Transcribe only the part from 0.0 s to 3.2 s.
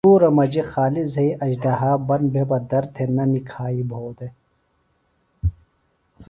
انگُورہ مجیۡ خالیۡ زھئیۡ اژدھا بند بھےۡ بہ در تھےۡ